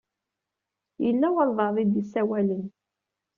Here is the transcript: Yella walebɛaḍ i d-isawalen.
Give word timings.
Yella 1.03 1.27
walebɛaḍ 1.35 1.75
i 1.77 1.83
d-isawalen. 1.85 2.65